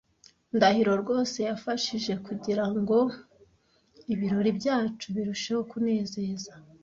[0.55, 2.97] Ndahiro rwose yafashije kugirango
[4.13, 6.51] ibirori byacu birusheho kunezeza.